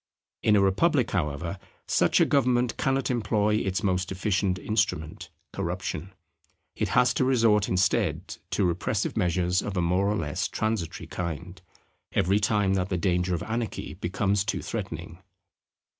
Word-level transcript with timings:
In 0.41 0.55
a 0.55 0.61
republic, 0.61 1.11
however, 1.11 1.59
such 1.85 2.19
a 2.19 2.25
government 2.25 2.75
cannot 2.75 3.11
employ 3.11 3.57
its 3.57 3.83
most 3.83 4.11
efficient 4.11 4.57
instrument, 4.57 5.29
corruption. 5.53 6.11
It 6.75 6.87
has 6.97 7.13
to 7.13 7.23
resort 7.23 7.69
instead 7.69 8.37
to 8.49 8.65
repressive 8.65 9.15
measures 9.15 9.61
of 9.61 9.77
a 9.77 9.81
more 9.83 10.07
or 10.09 10.15
less 10.15 10.47
transitory 10.47 11.05
kind, 11.05 11.61
every 12.13 12.39
time 12.39 12.73
that 12.73 12.89
the 12.89 12.97
danger 12.97 13.35
of 13.35 13.43
anarchy 13.43 13.93
becomes 13.93 14.43
too 14.43 14.63
threatening. 14.63 15.19